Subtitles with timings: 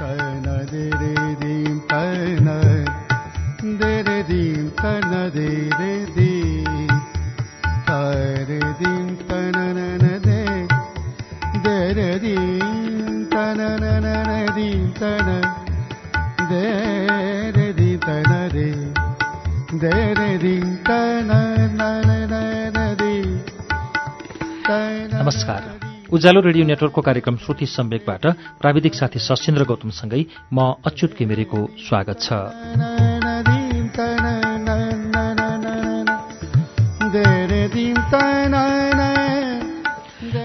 [0.00, 1.09] तन
[26.20, 28.24] उज्यालो रेडियो नेटवर्कको कार्यक्रम श्रुति सम्वेकबाट
[28.60, 30.20] प्राविधिक साथी सशिन्द्र गौतमसँगै
[30.52, 32.28] म अच्युत किमिरेको स्वागत छ।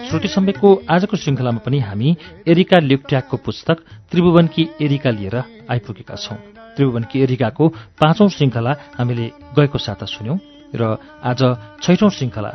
[0.07, 2.15] श्रुति सम्वेकको आजको श्रृङ्खलामा पनि हामी
[2.48, 5.35] एरिका ल्युक्ट्याकको पुस्तक त्रिभुवनकी एरिका लिएर
[5.76, 6.37] आइपुगेका छौं।
[6.76, 7.67] त्रिभुवनकी एरिकाको
[7.99, 9.27] पाँचौं श्रृङ्खला हामीले
[9.59, 10.37] गएको साता सुन्यौं
[10.71, 11.43] र आज
[11.84, 12.53] छैठौं श्रृङ्खला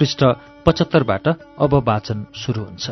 [0.00, 0.20] पृष्ठ
[0.66, 1.28] पचहत्तरबाट
[1.60, 2.90] अब वाचन सुरु हुन्छ।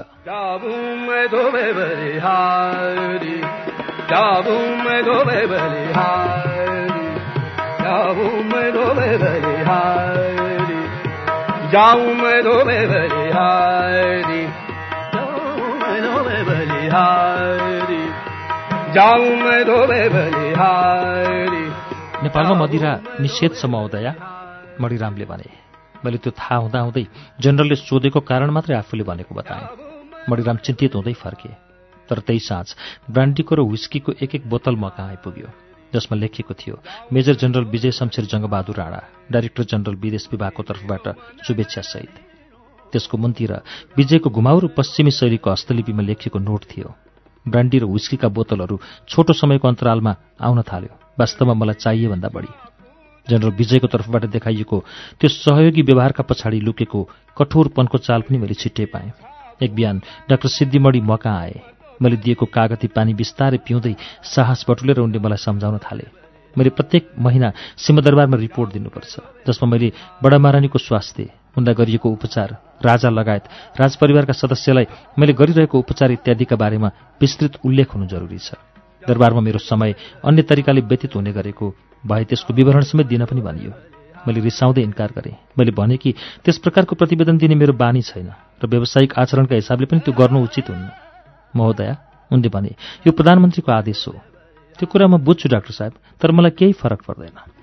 [22.22, 24.14] नेपालमा मदिरा निषेध छ महोदया
[24.80, 25.69] मणिरामले भने।
[26.04, 27.04] मैले त्यो थाहा हुँदाहुँदै
[27.40, 29.66] जनरलले सोधेको कारण मात्रै आफूले भनेको बताएँ।
[30.28, 31.48] मणिराम चिन्तित हुँदै फर्के
[32.08, 32.68] तर त्यही साँझ
[33.10, 35.48] ब्रान्डीको र विस्कीको एक एक बोतल म कहाँ आइपुग्यो
[35.92, 36.76] जसमा लेखिएको थियो
[37.12, 41.06] major general Vijay Shamsher Jangbahadur Rana director general विदेश विभागको तर्फबाट
[41.46, 42.14] शुभेच्छा सहित।
[42.92, 43.52] त्यसको मुन्तिर
[43.96, 46.94] विजयको घुमाउरो पश्चिमी शैलीको हस्तलिपिमा लेखिएको नोट थियो।
[47.46, 48.76] ब्रान्डी र विस्कीका बोतलहरू
[49.08, 52.69] छोटो समयको अन्तरालमा आउन थाल्यो। वास्तवमा मलाई चाहिए भन्दा बढी।
[53.30, 54.78] जनरल विजयको तर्फबाट देखाइएको
[55.20, 57.00] त्यो सहयोगी व्यवहारका पछाडि लुकेको
[57.38, 59.10] कठोरपनको चाल पनि मैले छिट्टै पाएँ।
[59.62, 59.96] एक बिहान
[60.28, 61.60] डाक्टर सिद्धिमणी मका आए।
[62.02, 66.06] मैले दिएको कागती पानी बिस्तारै पिउँदै साहस बटुलेर उनले मलाई सम्झाउन थाले।
[66.56, 69.14] मैले प्रत्येक महिना सिंहदरबारमा रिपोर्ट दिनुपर्छ
[69.46, 72.48] जसमा मैले बडा महारानीको स्वास्थ्य उनलाई गरिएको उपचार
[72.82, 73.44] राजा लगायत
[73.78, 74.86] राजपरिवारका सदस्यलाई
[75.18, 76.88] मैले गरिरहेको उपचार इत्यादिका बारेमा
[77.20, 78.56] विस्तृत उल्लेख हुनु जरुरी छ।
[79.10, 79.94] दरबारमा मेरो समय
[80.24, 83.72] अन्य तरिकाले व्यतीत हुने गरेको भए त्यसको विवरण समेत दिन पनि भनियो।
[84.26, 88.28] मैले रिसाउँदै इन्कार गरेँ। मैले भने कि त्यस प्रकारको प्रतिवेदन दिने मेरो बानी छैन
[88.60, 90.88] र व्यावसायिक आचरणका हिसाबले पनि त्यो गर्नु उचित हुन्न।
[91.56, 91.96] महोदया
[92.30, 92.70] उनले भने
[93.06, 94.12] यो प्रधानमन्त्रीको आदेश हो।
[94.78, 97.59] त्यो कुरा म बुझ्छु डाक्टर साहेब तर मलाई केही फरक पर्दैन।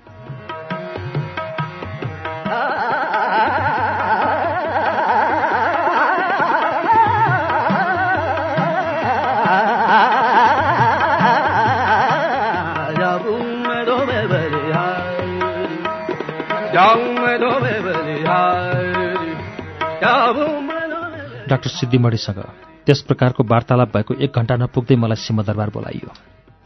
[21.48, 22.40] डाक्टर सिद्धिमणिसँग।
[22.86, 26.10] त्यस प्रकारको वार्तालाप भएको एक घण्टा नपुग्दै मलाई सिंहदरबार बोलाइयो।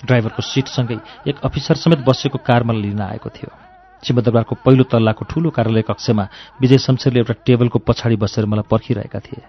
[0.02, 0.98] ड्राइभरको सिटसँगै
[1.28, 3.50] एक अफिसर समेत बसेको कार मलाई लिन आएको थियो।
[4.02, 6.24] सिंहदरबारको पहिलो तल्लाको ठूलो कार्यालय कक्षमा
[6.60, 9.42] विजय शमशेरले एउटा टेबलको पछाडि बसेर मलाई पर्खिरहेका थिए।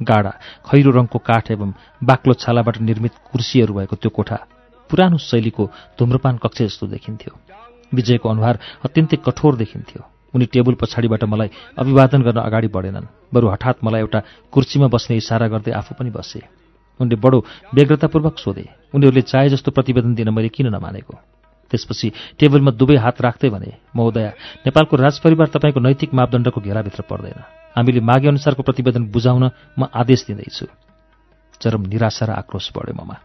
[0.00, 0.32] गाडा
[0.66, 1.70] खैरो रङको काठ एवं
[2.02, 4.38] बाक्लो छालाबाट निर्मित कुर्सीहरू भएको त्यो कोठा
[4.90, 5.64] पुरानो शैलीको
[5.98, 7.32] धुम्रपान कक्ष जस्तो देखिन्थ्यो।
[7.94, 10.02] विजयको अनुहार अत्यन्तै कठोर देखिन्थ्यो।
[10.34, 14.20] उनी टेबल पछाडिबाट मलाई अभिवादन गर्न अगाडि बढेनन्। बरु हठात मलाई एउटा
[14.52, 16.40] कुर्सीमा बस्ने इसारा गर्दै आफू पनि बसे।
[17.00, 17.38] उनले बडो
[17.74, 21.14] व्यग्रतापूर्वक सोधे उनीहरूले चाहे जस्तो प्रतिवेदन दिन मैले किन नमानेको?
[21.70, 22.08] त्यसपछि
[22.38, 24.30] टेबलमा दुवै हात राख्दै भने महोदया
[24.66, 27.38] नेपालको राजपरिवार तपाईँको नैतिक मापदण्डको घेराभित्र पर्दैन।
[27.78, 29.44] हामीले मागे अनुसारको प्रतिवेदन बुझाउन
[29.78, 30.66] म आदेश दिँदैछु।
[31.62, 33.16] चरम निराशा र आक्रोश बढ्यो ममा।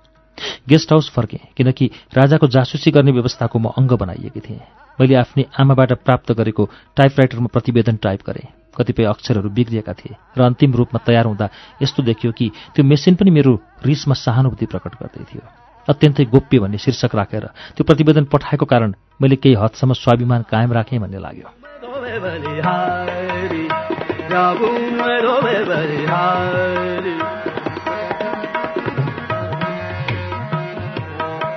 [0.70, 5.92] गेस्ट हाउस फर्केँ किनकि राजाको जासुसी गर्ने व्यवस्थाको म अङ्ग बनाइएकी थिएँ। मैले आफ्नै आमाबाट
[6.06, 6.64] प्राप्त गरेको
[6.96, 8.48] टाइपराइटरमा प्रतिवेदन टाइप गरेँ।
[8.78, 11.50] कतिपय अक्षरहरू बिग्रिएका थिए र अन्तिम रूपमा तयार हुँदा
[11.82, 13.54] यस्तो देखियो कि त्यो मेसिन पनि मेरो
[13.86, 15.44] रिसमा सहानुभूति प्रकट गर्दै थियो।
[15.88, 17.46] अत्यन्तै गोप्य भन्ने शीर्षक राखेर
[17.76, 21.50] त्यो प्रतिवेदन पठाएको कारण मैले केही हदसम्म स्वाभिमान कायम राखेँ भन्ने लाग्यो।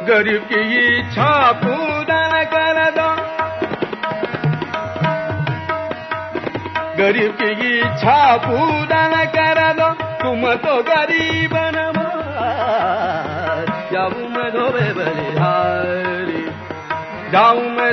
[0.09, 2.79] गरीब इच्छा पूरा कर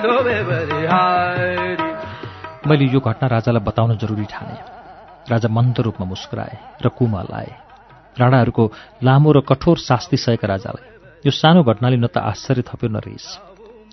[0.01, 0.37] धोबे
[2.67, 4.57] मैले यो घटना राजालाई बताउन जरुरी ठाने
[5.31, 7.53] राजा मन्द रूपमा मुस्कुराए र कुमल आए
[8.19, 8.71] राणाहरूको
[9.03, 10.85] लामो र कठोर शास्ति सहेका राजालाई
[11.25, 13.27] यो सानो घटनाले न त आश्चर्य थप्यो न रिस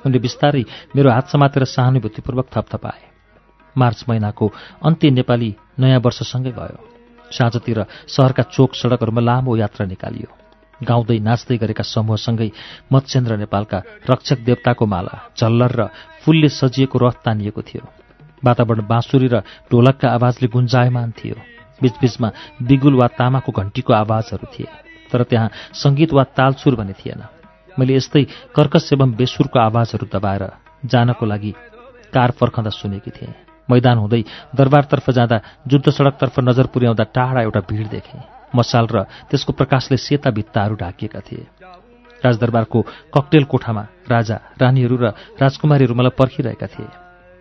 [0.06, 0.64] उनले बिस्तारै
[0.96, 3.11] मेरो हात समातेर सहानुभूतिपूर्वक थपथपाए
[3.76, 4.46] मार्च महिनाको
[4.84, 6.78] अन्त्य नेपाली नयाँ वर्षसँगै गयो।
[7.32, 10.30] साँझतिर सहरका चोक सडकहरूमा लामो यात्रा निकालियो।
[10.80, 12.50] गाउँदै नाच्दै गरेका समूहसँगै
[12.92, 13.78] मत्स्येन्द्र नेपालका
[14.10, 15.82] रक्षक देवताको माला झल्लर र
[16.22, 17.82] फुलले सजिएको रथ तानिएको थियो।
[18.44, 19.40] वातावरण बाँसुरी र
[19.70, 21.36] ढोलकका आवाजले गुन्जायमान थियो।
[21.82, 22.28] बीचबीचमा
[22.62, 24.70] बिगुल वा तामाको घन्टीको आवाजहरू थिए
[25.10, 27.22] तर त्यहाँ सङ्गीत वा तालसुर भने थिएन।
[27.78, 28.22] मैले यस्तै
[28.56, 30.44] कर्कस एवं बेसुरको आवाजहरू दबाएर
[30.84, 31.52] जानको लागि
[32.14, 34.22] कार फर्खँदा सुनेकी थिएँ। मैदान हुँदै
[34.56, 38.20] दरबारतर्फ जाँदा जुद्ध सडकतर्फ नजर पुर्याउँदा टाढा एउटा भिड देखेँ।
[38.56, 41.46] मसाल र त्यसको प्रकाशले सेता भित्ताहरू ढाकिएका थिए।
[42.24, 42.80] राजदरबारको
[43.14, 45.04] ककटेल कोठामा राजा रानीहरू र
[45.40, 46.90] राजकुमारीहरू मलाई पर्खिरहेका थिए।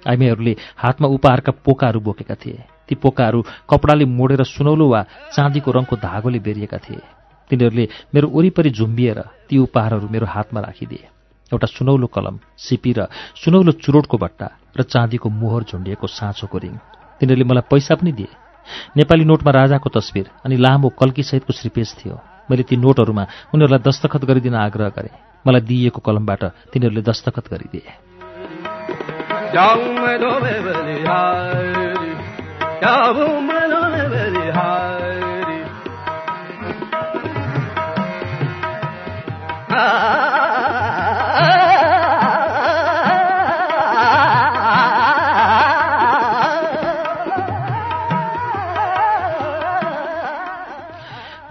[0.01, 3.39] आइमीहरूले हातमा उपहारका पोकाहरू बोकेका थिए। ती पोकाहरू
[3.69, 5.01] कपडाले मोडेर सुनौलो वा
[5.35, 7.01] चाँदीको रङको धागोले बेरिएका थिए।
[7.49, 7.85] तिनीहरूले
[8.15, 9.19] मेरो वरिपरि झुम्बिएर
[9.49, 11.20] ती उपहारहरू मेरो हातमा राखिदिए।
[11.51, 16.75] एउटा सुनौलो कलम सिपी र सुनौलो चुरोटको बट्टा र चाँदीको मोहर झुन्डिएको साँचोको रिङ।
[17.19, 18.31] तिनीहरूले मलाई पैसा पनि दिए।
[18.97, 22.15] नेपाली नोटमा राजाको तस्विर अनि लामो कल्कीसहितको श्रीपेश थियो।
[22.51, 25.15] मैले ती नोटहरूमा उनीहरूलाई दस्तखत गरिदिन आग्रह गरेँ।
[25.47, 27.83] मलाई दिइएको कलमबाट तिनीहरूले दस्तखत गरिदिए।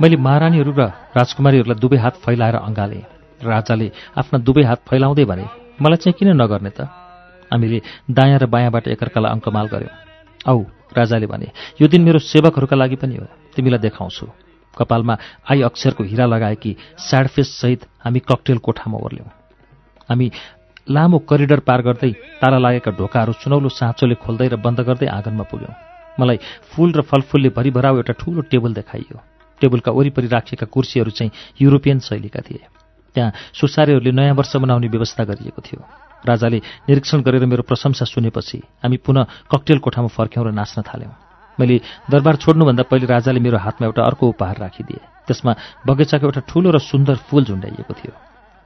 [0.01, 0.83] मैले महारानीहरू र
[1.13, 3.05] राजकुमारीहरूलाई दुवै हात फैलाएर अँगालेँ।
[3.45, 3.87] राजाले
[4.17, 5.45] आफ्ना दुवै हात फैलाउँदै भने
[5.77, 6.89] मलाई चाहिँ किन नगर्ने त?
[7.53, 9.93] हामीले दायाँ र बायाँबाट एकअर्कालाई अङ्कमाल गऱ्यौँ
[10.49, 10.65] औ
[10.97, 11.49] राजाले भने
[11.81, 14.25] यो दिन मेरो सेवकहरूका लागि पनि हो। तिमीलाई देखाउँछु।
[14.73, 15.15] कपालमा
[15.45, 19.29] आई अक्षरको हिरा लगाएकी सहित हामी ककटेल कोठामा ओर्ल्यौँ।
[20.09, 20.27] हामी
[20.89, 25.75] लामो करिडर पार गर्दै तारा लागेका ढोकाहरू सुनौलो साँचोले खोल्दै र बन्द गर्दै आँगनमा पुग्यौँ।
[26.17, 26.39] मलाई
[26.73, 29.19] फूल र फलफुलले भरिभराउ एउटा ठूलो टेबल देखाइयो।
[29.61, 32.65] टेबलका वरिपरि राखिएका कुर्सीहरू चाहिँ युरोपियन शैलीका थिए।
[33.17, 35.81] त्यहाँ सुसारेहरूले नयाँ वर्ष मनाउने व्यवस्था गरिएको थियो।
[36.25, 36.59] राजाले
[36.89, 41.15] निरीक्षण गरेर मेरो प्रशंसा सुनेपछि हामी पुनः ककटेल कोठामा फर्क्यौँ र नाच्न थाल्यौँ।
[41.59, 41.81] मैले
[42.11, 45.53] दरबार छोड्नुभन्दा पहिले राजाले मेरो हातमा एउटा अर्को उपहार राखिदिए। त्यसमा
[45.87, 48.13] बगैँचाको एउटा ठूलो र सुन्दर फूल झुन्डाइएको थियो।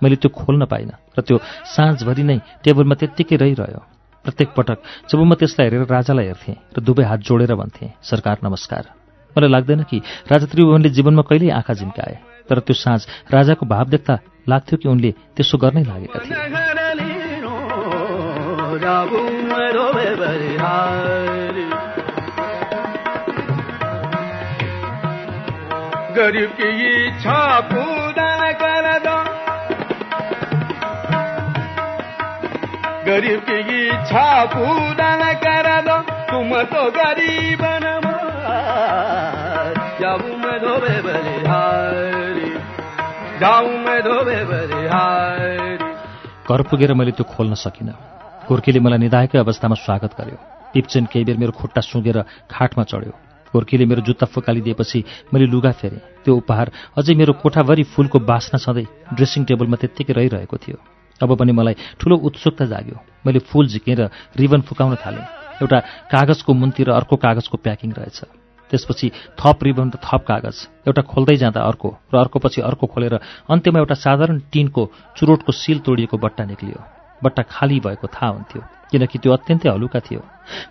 [0.02, 1.36] मैले त्यो खोल्न पाइनँ र त्यो
[1.74, 3.80] साँझभरि नै टेबलमा त्यत्तिकै रहिरह्यो।
[4.24, 9.03] प्रत्येक पटक जब म त्यसलाई हेरेर राजालाई हेर्थेँ र दुवै हात जोडेर भन्थेँ सरकार नमस्कार।
[9.38, 10.02] मलाई लाग्दैन कि
[10.32, 12.18] राजा त्रिभुवनले जीवनमा कहिल्यै आँखा झिम्काए
[12.50, 16.34] तर त्यो साँझ राजाको भाव देख्दा लाग्थ्यो कि उनले त्यसो गर्नै लागेका थिए।
[26.16, 26.52] गरीब
[33.40, 36.90] की इच्छा पूरा कर दो। तुम तो
[46.48, 47.94] घर पुगेर मैले त्यो खोल्न सकिनँ।
[48.46, 50.38] गोर्खीले मलाई निधाएकै अवस्थामा स्वागत गर्यो।
[50.72, 53.12] टिप्चेन केही बेर मेरो खुट्टा सुँगेर खाटमा चढ्यो।
[53.50, 54.98] गोर्खीले मेरो जुत्ता फुकालिदिएपछि
[55.34, 58.86] मैले लुगा फेरेँ। त्यो उपहार अझै मेरो कोठाभरि फुलको बास्ना छँदै
[59.18, 60.78] ड्रेसिङ टेबलमा त्यत्तिकै रहिरहेको थियो।
[61.20, 62.96] अब पनि मलाई ठुलो उत्सुकता जाग्यो।
[63.26, 64.00] मैले फुल झिकेर
[64.38, 65.26] रिबन फुकाउन थालेँ।
[65.58, 65.78] एउटा
[66.10, 68.43] कागजको मुन्ती र अर्को कागजको प्याकिङ रहेछ।
[68.74, 69.06] त्यसपछि
[69.38, 70.56] थप रिबन र थप कागज।
[70.90, 73.14] एउटा खोल्दै जाँदा अर्को र अर्कोपछि अर्को खोलेर
[73.46, 74.82] अन्त्यमा एउटा साधारण टिनको
[75.16, 76.78] चुरोटको सिल तोडिएको बट्टा निक्लियो।
[77.22, 80.20] बट्टा खाली भएको थाहा हुन्थ्यो किनकि त्यो अत्यन्तै हलुका थियो।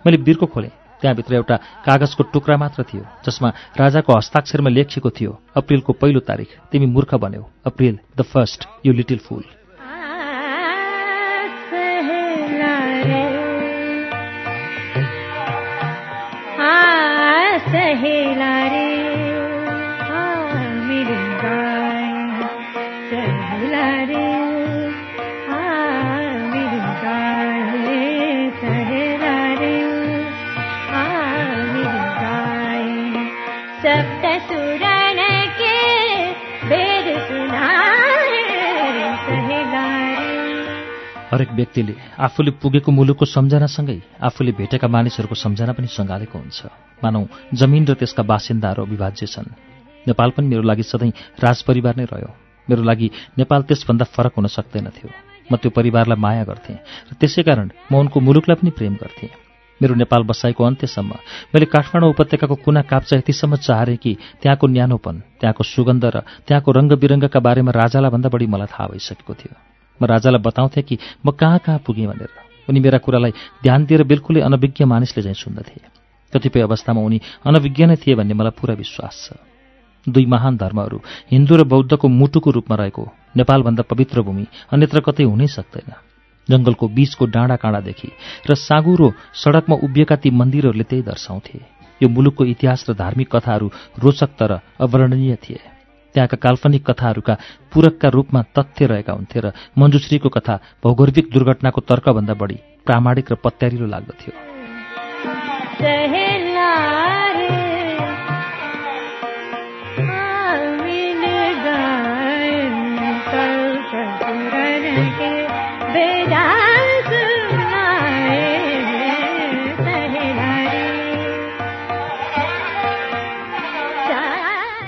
[0.04, 0.70] मैले बिर्को खोलेँ।
[1.02, 6.86] त्यहाँभित्र एउटा कागजको टुक्रा मात्र थियो जसमा राजाको हस्ताक्षरमा लेखिएको थियो अप्रिलको पहिलो तारिक तिमी
[6.86, 9.44] मूर्ख बन्यौ। April the first you little fool.
[17.72, 18.88] सहेला रे
[20.86, 22.12] मेरी गाय
[23.10, 24.24] सहेला रे
[26.52, 29.72] मेरी गाय सहेला रे
[31.72, 32.88] मेरी गाय
[33.84, 34.26] सप्त
[41.34, 46.60] हरेक व्यक्तिले आफूले पुगेको मुलुकको सम्झनासँगै आफूले भेटेका मानिसहरूको सम्झना पनि सँगालेको हुन्छ।
[47.02, 47.20] मानौ
[47.52, 49.48] जमिन र त्यसका बासिन्दाहरू अविभाज्य छन्।
[50.06, 51.12] नेपाल पनि मेरो लागि सधैँ
[51.42, 52.30] राजपरिवार नै रह्यो।
[52.68, 55.10] मेरो लागि नेपाल त्यसभन्दा फरक हुन सक्दैनथ्यो।
[55.44, 56.78] म त्यो परिवारलाई माया गर्थेँ
[57.10, 59.28] र त्यसै कारण म उनको मुलुकलाई पनि प्रेम गर्थेँ।
[59.80, 61.12] मेरो नेपाल बसाइको अन्त्यसम्म
[61.52, 67.40] मैले काठमाडौँ उपत्यकाको कुना काप्चा यतिसम्म चाहेँ कि त्यहाँको न्यानोपन त्यहाँको सुगन्ध र त्यहाँको रङ्गबिरङ्गका
[67.40, 71.78] बारेमा राजालाई भन्दा बढी मलाई थाहा भइसकेको थियो। म राजालाई बताउँथेँ कि म कहाँ कहाँ
[71.86, 72.32] पुगेँ भनेर।
[72.68, 73.32] उनी मेरा कुरालाई
[73.62, 75.80] ध्यान दिएर बिल्कुलै अनभिज्ञ मानिसले झैँ सुन्दथे
[76.32, 79.36] कतिपय अवस्थामा उनी अनभिज्ञ नै थिए भन्ने मलाई पुरा विश्वास छ।
[80.06, 80.98] दुई महान धर्महरू
[81.30, 83.04] हिन्दू र बौद्धको मुटुको रूपमा रहेको
[83.36, 85.92] नेपालभन्दा पवित्र भूमि अन्यत्र कतै हुनै सक्दैन।
[86.48, 88.08] जंगलको बीचको डाँडा काँडादेखि
[88.44, 91.58] र साँगुरो सडकमा उभिएका ती मन्दिरहरूले त्यही दर्शाउँथे।
[92.00, 95.73] यो मुलुकको इतिहास र धार्मिक कथाहरू रोचक तर अवर्णनीय थिए।
[96.14, 97.34] त्यहाँका काल्पनिक कथाहरूका
[97.72, 100.54] पूरकका रूपमा तथ्य रहेका हुन्थे र मञ्जुश्रीको कथा
[100.84, 104.32] भौगोलिक दुर्घटनाको तर्कभन्दा बढी प्रामाणिक र पत्यारिलो लाग्दथ्यो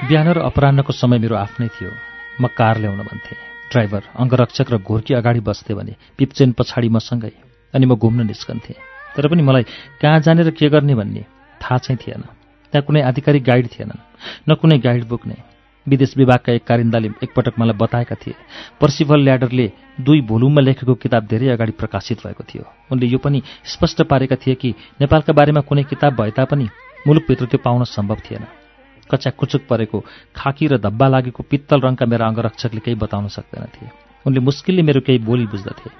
[0.06, 1.90] बिहान र अपरान्नको समय मेरो आफ्नै थियो।
[2.38, 3.34] म कार ल्याउन भन्थे।
[3.70, 7.32] ड्राइभर अङ्गरक्षक र घोर्की अगाडि बस्थे भने पिप्चेन पछाडि मसँगै
[7.75, 8.78] अनि म घुम्न निस्कन्थेँ।
[9.16, 9.64] तर पनि मलाई
[9.98, 11.22] कहाँ जाने र के गर्ने भन्ने
[11.58, 12.22] थाहा चाहिँ थिएन।
[12.72, 14.04] त्यहाँ कुनै आधिकारिक गाइड थिएनन्
[14.46, 15.42] न कुनै गाइड बुक नै
[15.86, 18.34] विदेश विभागका एक कारिन्दाले एकपटक मलाई बताएका थिए
[18.78, 19.66] पर्सिभल ल्याडरले
[20.06, 24.54] दुई भोलुममा लेखेको किताब धेरै अगाडि प्रकाशित भएको थियो। उनले यो पनि स्पष्ट पारेका थिए
[24.54, 24.70] कि
[25.00, 26.66] नेपालका बारेमा कुनै किताब भए तापनि
[27.06, 28.65] मुलुकभित्र त्यो पाउन सम्भव थिएन।
[29.10, 29.98] कच्याकुचुक परेको
[30.36, 33.84] खाकी र धब्बा लागेको पित्तल रङका मेरा अङ्गरक्षकले केही बताउन सक्दैनथे
[34.26, 35.90] उनले मुस्किलले मेरो केही बोली बुझ्दथे।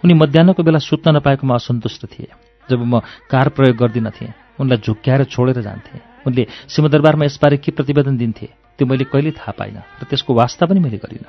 [0.00, 2.28] उनी मध्याहको बेला सुत्न नपाएकोमा असन्तुष्ट थिए।
[2.68, 8.46] जब म कार प्रयोग गर्दिनथेँ उनलाई झुक्क्याएर छोडेर जान्थे। उनले सिंहदरबारमा यसबारे के प्रतिवेदन दिन्थे
[8.80, 11.28] त्यो मैले कहिले थाहा पाइनँ र त्यसको वास्ता पनि मैले गरिनँ।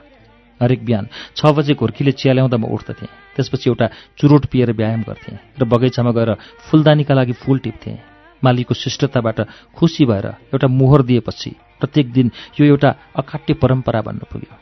[0.60, 1.06] हरेक बिहान
[1.36, 6.12] छ बजे घोर्कीले चिया ल्याउँदा म उठ्दथेँ। त्यसपछि एउटा चुरोट पिएर व्यायाम गर्थेँ र बगैँचामा
[6.16, 6.32] गएर
[6.72, 8.07] फुलदानीका लागि फुल टिप्थेँ।
[8.44, 9.40] मालीको शिष्टताबाट
[9.76, 14.56] खुसी भएर एउटा मोहर दिएपछि प्रत्येक दिन यो एउटा अकाट्य परम्परा बन्न पुग्यो।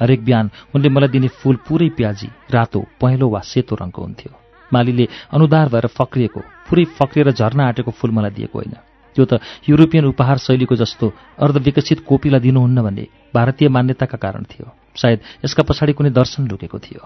[0.00, 4.32] हरेक बिहान उनले मलाई दिने फूल पुरै प्याजी रातो पहेँलो वा सेतो रङको हुन्थ्यो।
[4.70, 8.74] मालीले अनुदार भएर फक्रिएको पुरै फक्रिएर झर्न आँटेको फूल मलाई दिएको होइन।
[9.16, 11.06] त्यो त युरोपियन उपहार शैलीको जस्तो
[11.42, 17.02] अर्धविकसित कोपीलाई दिनुहुन्न भन्ने भारतीय मान्यताका कारण थियो। सायद यसका पछाडि कुनै दर्शन लुकेको थियो।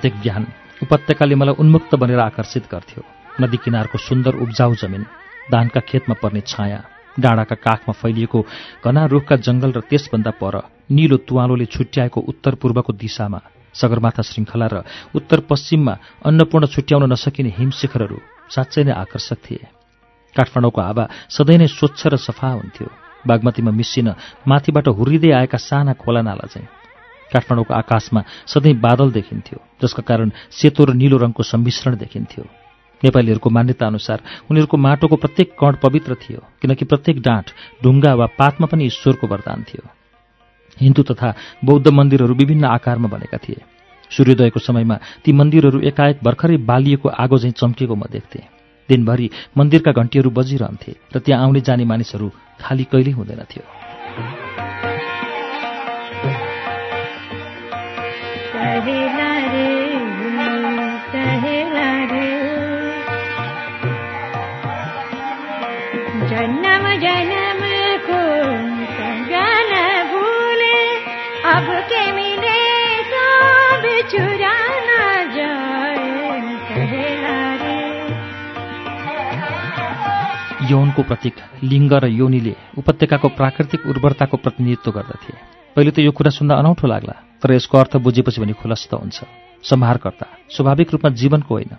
[0.00, 0.44] प्रत्येक बिहान
[0.80, 3.02] उपत्यकाले मलाई उन्मुक्त बनेर आकर्षित गर्थ्यो।
[3.36, 5.04] नदी किनारको सुन्दर उब्जाउ जमिन
[5.48, 6.80] धानका खेतमा पर्ने छाया
[7.16, 8.40] डाँडाका काखमा फैलिएको
[8.80, 10.54] घना रुखका जंगल र त्यसभन्दा पर
[10.88, 13.40] निलो तुवालोले छुट्याएको उत्तर पूर्वको दिशामा
[13.76, 14.76] सगरमाथा श्रृङ्खला र
[15.12, 19.68] उत्तर पश्चिममा अन्नपूर्ण छुट्याउन नसकिने हिमशिखरहरू साँच्चै नै आकर्षक थिए।
[20.36, 22.88] काठमाडौँको हावा सधैँ नै स्वच्छ र सफा हुन्थ्यो।
[23.24, 24.08] बागमतीमा मिसिन
[24.48, 26.68] माथिबाट हुर्रिँदै आएका साना खोला नाला चाहिँ
[27.32, 32.44] काठमाडौँको आकाशमा सधैँ बादल देखिन्थ्यो जसका कारण सेतो र निलो रङको सम्मिश्रण देखिन्थ्यो।
[33.02, 34.18] नेपालीहरूको मान्यता अनुसार
[34.50, 37.46] उनीहरूको माटोको प्रत्येक कण पवित्र थियो किनकि प्रत्येक डाँठ
[37.82, 39.84] ढुङ्गा वा पातमा पनि ईश्वरको वरदान थियो।
[40.76, 41.34] हिन्दू तथा
[41.64, 43.60] बौद्ध मन्दिरहरू विभिन्न आकारमा बनेका थिए।
[44.10, 48.48] सूर्योदयको समयमा ती मन्दिरहरू एकाएक भर्खरै बालिएको आगो झैँ चम्किएको म देख्थेँ।
[48.88, 52.28] दिनभरि मन्दिरका घन्टीहरू बजिरहन्थे र त्यहाँ आउने जाने मानिसहरू
[52.60, 53.79] खाली कहिल्यै हुँदैनथ्यो
[66.30, 67.62] जन्म जन्म
[68.06, 68.20] को
[68.96, 69.72] सजन
[70.12, 70.78] भूले
[71.54, 72.60] अब के मिले
[73.02, 75.00] सब चुरा ना
[80.70, 81.34] यौनको प्रतीक
[81.64, 82.04] लिङ्ग र
[82.78, 87.96] उपत्यकाको प्राकृतिक उर्वरताको प्रतिनिधित्व गर्दथे। पहिले त यो कुरा सुन्दा अनौठो लाग्ला तर यसको अर्थ
[88.04, 89.18] बुझेपछि भने खुलस्त हुन्छ।
[89.64, 91.72] संहारकर्ता स्वाभाविक रूपमा जीवनको होइन।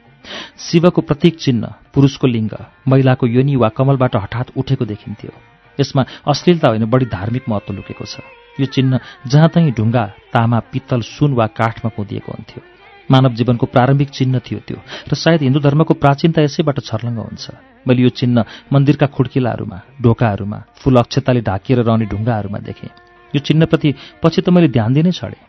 [0.57, 2.53] शिवको प्रतीक चिन्ह पुरुषको लिङ्ग
[2.87, 5.31] महिलाको योनि वा कमलबाट हठात उठेको देखिन्थ्यो।
[5.77, 8.21] यसमा अश्लीलता होइन बढी धार्मिक महत्त्व लुकेको छ।
[8.59, 12.61] यो चिन्ह जहाँ तहीँ ढुङ्गा तामा पित्तल सुन वा काठमा कुदिएको हुन्थ्यो।
[13.11, 14.79] मानव जीवनको प्रारम्भिक चिन्ह थियो त्यो
[15.09, 17.45] र सायद हिन्दू धर्मको प्राचीनता यसैबाट छर्लङ्ग हुन्छ।
[17.87, 23.89] मैले यो चिन्ह मन्दिरका खुड्किलाहरूमा ढोकाहरूमा फूल अक्षताले ढाकिएर रहने ढुङ्गाहरूमा देखेँ। यो चिन्हप्रति
[24.23, 25.41] पछि त मैले ध्यान दिनै छडेँ।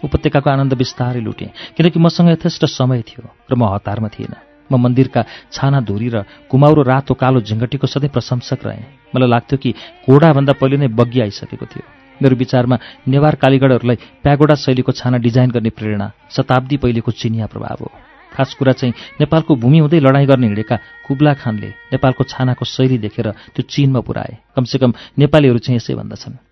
[0.00, 5.24] उपत्यकाको आनन्द बिस्तारै लुटेँ किनकि मसँग यथेष्ट समय थियो र म हतारमा थिइनँ म मन्दिरका
[5.52, 9.70] छाना धुरी र कुमाउरो रातो कालो झिङ्गटीको सधैँ प्रशंसक रहेँ। मलाई लाग्थ्यो कि
[10.06, 11.84] घोडाभन्दा पहिले नै बग्गी आइसकेको थियो।
[12.22, 12.76] मेरो विचारमा
[13.08, 17.90] नेवार कालीगढहरूलाई प्यागोडा शैलीको छाना डिजाइन गर्ने प्रेरणा शताब्दी पहिलेको चिनिया प्रभाव हो।
[18.30, 23.26] खास कुरा चाहिँ नेपालको भूमि हुँदै लडाईँ गर्ने हिँडेका कुब्ला खानले नेपालको छानाको शैली देखेर
[23.52, 26.49] त्यो चिनमा पुऱ्याए। कमसेकम नेपालीहरू चाहिँ यसै भन्दछन्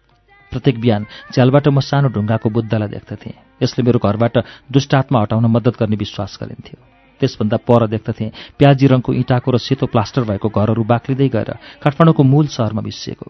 [0.50, 1.02] प्रत्येक बिहान
[1.32, 4.36] झ्यालबाट म सानो ढुङ्गाको बुद्धलाई देख्दथेँ। यसले मेरो घरबाट
[4.72, 6.78] दुष्टात्मा हटाउन मद्दत गर्ने विश्वास गरिन्थ्यो।
[7.20, 8.26] त्यसभन्दा पर देख्दथे
[8.58, 11.50] प्याजी रङको इँटाको र सेतो प्लास्टर भएको घरहरू बाक्लिँदै गएर
[11.82, 13.28] काठमाडौँको मूल सहरमा मिसिएको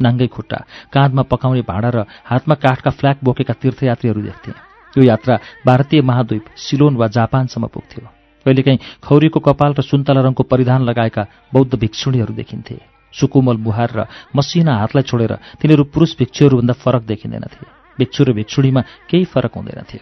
[0.00, 0.58] नाङ्गै खुट्टा
[0.94, 4.52] काँधमा पकाउने भाँडा र हातमा काठका फ्ल्याग बोकेका तीर्थयात्रीहरू देख्थे।
[4.96, 5.34] यो यात्रा
[5.66, 8.06] भारतीय महाद्वीप सिलोन वा जापानसम्म पुग्थ्यो।
[8.46, 14.00] कहिलेकाहीँ खौरीको कपाल र सुन्तला रङको परिधान लगाएका बौद्ध भिक्षुणीहरू देखिन्थे। सुकुमल बुहार र
[14.36, 17.66] मसिना हातलाई छोडेर तिनीहरू पुरुष भिक्षुहरूभन्दा फरक देखिँदैनथे
[17.98, 18.80] भिक्षु र भिक्षुणीमा
[19.10, 20.00] केही फरक हुँदैनथ्यो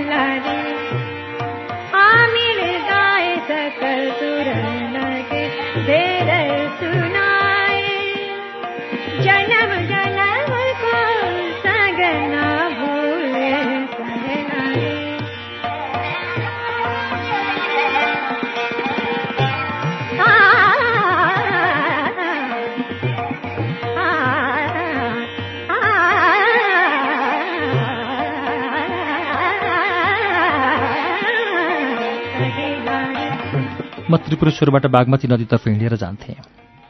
[34.11, 36.35] म त्रिपुरेश्वरबाट बागमती नदीतर्फ हिँडेर जान्थेँ।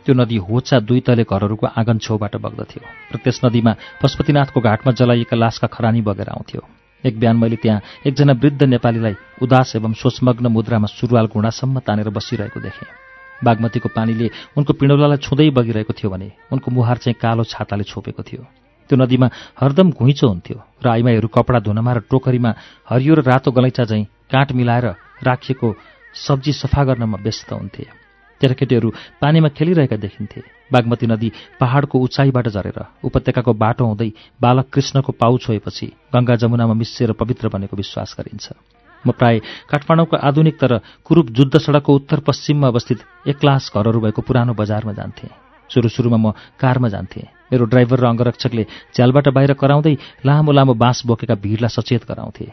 [0.06, 2.82] त्यो नदी होचा दुई तले घरहरूको आँगन छेउबाट बग्दथ्यो
[3.14, 6.62] र त्यस नदीमा पशुपतिनाथको घाटमा जलाइएका लासका खरानी बगेर आउँथ्यो।
[7.04, 12.60] एक बिहान मैले त्यहाँ एकजना वृद्ध नेपालीलाई उदास एवं सोचमग्न मुद्रामा सुरुवाल घुँडासम्म तानेर बसिरहेको
[12.60, 12.90] देखेँ।
[13.42, 18.42] बागमतीको पानीले उनको पिँडौलालाई छुँदै बगिरहेको थियो भने उनको मुहार चाहिँ कालो छाताले छोपेको थियो।
[18.90, 19.28] त्यो नदीमा
[19.62, 22.52] हरदम घुइँचो हुन्थ्यो र आइमाईहरू कपडा धुनमा र टोकरीमा
[22.90, 24.86] हरियो र रातो गलैँचा झैँ काँट मिलाएर
[25.22, 25.70] राखिएको
[26.16, 27.86] सब्जी सफा गर्नमा व्यस्त हुन्थे।
[28.42, 28.90] केटाकेटीहरू
[29.22, 30.42] पानीमा खेलिरहेका देखिन्थे।
[30.74, 34.10] बागमती नदी पहाडको उचाइबाट झरेर उपत्यकाको बाटो हुँदै
[34.42, 38.48] बालक कृष्णको पाउ छोएपछि गङ्गा जमुनामा मिसिएर पवित्र बनेको विश्वास गरिन्छ।
[39.06, 39.40] म प्राय
[39.70, 45.30] काठमाडौँको आधुनिक तर कुरूप जुद्ध सडकको उत्तर पश्चिममा अवस्थित एक्लास घरहरू भएको पुरानो बजारमा जान्थेँ।
[45.70, 48.64] सुरु सुरुमा म कारमा जान्थेँ। मेरो ड्राइभर र अङ्गरक्षकले
[48.96, 52.46] झ्यालबाट बाहिर कराउँदै लामो लामो बाँस बोकेका भिडलाई सचेत गराउँथे।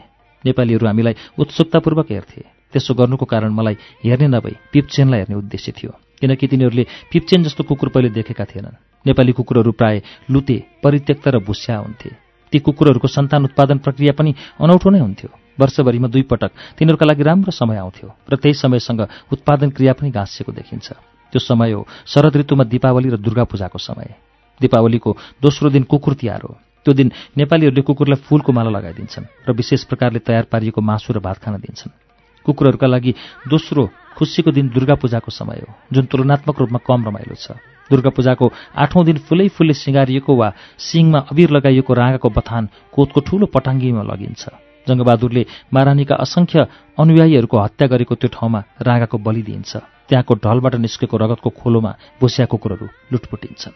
[0.45, 6.47] नेपालीहरू हामीलाई उत्सुकतापूर्वक हेर्थे। त्यसो गर्नुको कारण मलाई हेर्ने नभई पिपचेनलाई हेर्ने उद्देश्य थियो किनकि
[6.47, 12.09] तिनीहरूले पिपचेन जस्तो कुकुर पहिले देखेका थिएनन्। नेपाली कुकुरहरू प्राय लुते परित्यक्त र भुस्या हुन्थे।
[12.53, 17.51] ती कुकुरहरूको सन्तान उत्पादन प्रक्रिया पनि अनौठो नै हुन्थ्यो। वर्षभरिमा दुई पटक तिनीहरूका लागि राम्रो
[17.51, 20.87] समय आउँथ्यो र त्यही समयसँग उत्पादन क्रिया पनि गाँसिएको देखिन्छ।
[21.33, 24.15] त्यो समय हो शरद ऋतुमा दीपावली र दुर्गा पूजाको समय।
[24.59, 29.83] दीपावलीको दोस्रो दिन कुकुर तिहार हो। त्यो दिन नेपालीहरूले कुकुरलाई फूलको माला लगाइदिन्छन् र विशेष
[29.83, 32.08] प्रकारले तयार पारिएको मासु र भात खान दिन्छन्।
[32.45, 33.11] कुकुरहरूका लागि
[33.47, 33.83] दोस्रो
[34.17, 37.51] खुसीको दिन दुर्गा पूजाको समय हो जुन तुलनात्मक रूपमा कम रमाइलो छ।
[37.89, 43.45] दुर्गा पूजाको आठौँ दिन फुलै फुलले सिँगारिएको वा सिङमा अबिर लगाइएको राँगाको बथान कोतको ठूलो
[43.49, 44.43] पटाङ्गीमा लगिन्छ।
[44.87, 46.57] जङ्गबहादुरले महारानीका असङ्ख्य
[46.99, 49.71] अनुयायीहरूको हत्या गरेको त्यो ठाउँमा राँगाको बलि दिइन्छ।
[50.09, 53.75] त्यहाँको ढलबाट निस्केको रगतको खोलोमा भुसिया कुकुरहरू लुटपुटिन्छन्।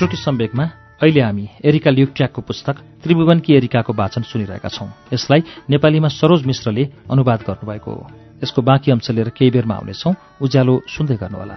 [0.00, 0.64] श्रुति सम्वेकमा
[1.02, 7.40] अहिले हामी एरिका ल्युट्याकको पुस्तक त्रिभुवनकी एरिकाको वाचन सुनिरहेका छौं। यसलाई नेपालीमा सरोज मिश्रले अनुवाद
[7.40, 8.10] गर्नुभएको हो।
[8.44, 11.56] यसको बाँकी अंश लिएर केही बेरमा आउनेछौं। उज्यालो सुन्दै गर्नुहोला।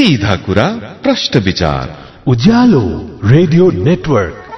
[0.00, 0.66] सीधा कुरा
[1.02, 1.88] प्रश्न विचार
[2.32, 2.82] उजालो
[3.24, 4.49] रेडियो नेटवर्क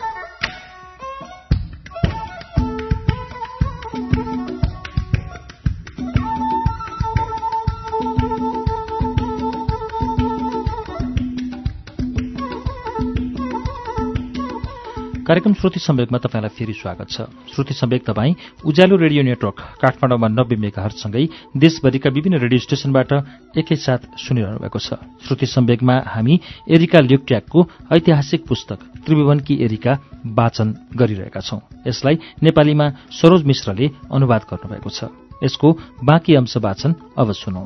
[15.33, 18.35] कार्यक्रम श्रुति सम्वेकमा तपाईँलाई फेरि स्वागत छ। श्रुति सम्वेक तपाईँ
[18.68, 21.25] उज्यालो रेडियो नेटवर्क काठमाडौँमा नब्बे मेगाहरूसँगै
[21.57, 23.12] देशभरिका विभिन्न रेडियो स्टेशनबाट
[23.57, 26.37] एकैसाथ सुनिरहनु भएको छ। श्रुति सम्वेकमा हामी
[26.68, 27.61] एरिका ल्युक्ट्याकको
[27.97, 29.92] ऐतिहासिक पुस्तक त्रिभुवनकी एरिका
[30.37, 30.68] वाचन
[31.01, 32.14] गरिरहेका छौं। यसलाई
[32.45, 35.09] नेपालीमा सरोज मिश्रले अनुवाद गर्नुभएको छ।
[35.40, 35.73] यसको
[36.05, 37.64] बाँकी अंश वाचन अब सुनौ।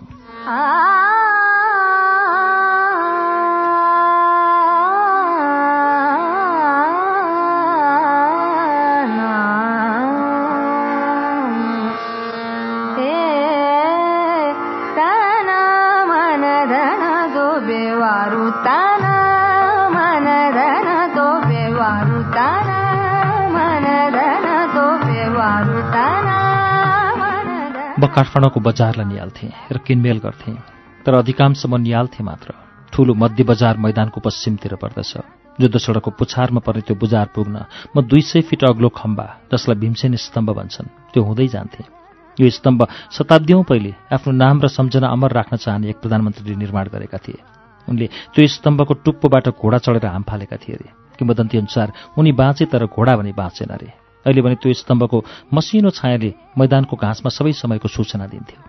[27.97, 30.55] म काठमाडौँको बजारलाई निहाल्थेँ र किनमेल गर्थेँ।
[31.01, 32.53] तर अधिकांश म निहाल्थेँ मात्र।
[32.93, 35.13] ठूलो मध्य बजार मैदानको पश्चिमतिर पर्दछ।
[35.57, 37.57] जुद्ध सडकको पुछारमा पर्ने त्यो बुजार पुग्न
[37.97, 41.89] म दुई सय फिट अग्लो खम्बा जसलाई भीमसेन स्तम्भ भन्छन् त्यो हुँदै जान्थेँ।
[42.37, 42.81] यो स्तम्भ
[43.17, 47.41] शताब्दीौँ पहिले आफ्नो नाम र सम्झना अमर राख्न चाहने एक प्रधानमन्त्रीले निर्माण गरेका थिए।
[47.89, 48.07] उनले
[48.37, 53.17] त्यो स्तम्भको टुप्पोबाट घोडा चढेर हाम फालेका थिए अरे किंवदन्ती अनुसार उनी बाँचे तर घोडा
[53.17, 53.89] भने बाँचेन अरे
[54.27, 55.19] अहिले भने त्यो स्तम्भको
[55.55, 58.61] मसिनो छायाले मैदानको घाँसमा सबै समयको सूचना दिन्थ्यो।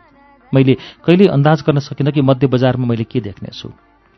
[0.51, 3.69] मैले कहिल्यै अन्दाज गर्न सकिनँ कि मध्य बजारमा मैले के देख्नेछु।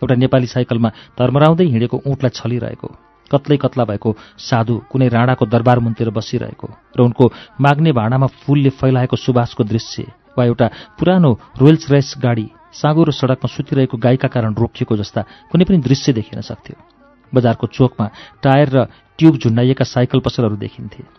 [0.02, 2.88] एउटा नेपाली साइकलमा धर्मराउँदै हिँडेको ऊँटलाई छलिरहेको
[3.32, 7.26] कत्लै कत्ला भएको साधु कुनै राणाको दरबार मुन्तिर बसिरहेको र उनको
[7.62, 10.06] माग्ने भाँडामा फूलले फैलाएको सुबासको दृश्य
[10.38, 15.22] वा एउटा पुरानो रोयल्स रेस गाडी साँगुरो सडकमा सुतिरहेको गाईका कारण रोकिएको जस्ता
[15.52, 16.76] कुनै पनि दृश्य देखिन सक्थ्यो।
[17.34, 18.06] बजारको चोकमा
[18.42, 18.78] टायर र
[19.18, 21.19] ट्युब झुन्डाइएका साइकल पसलहरू देखिन्थे।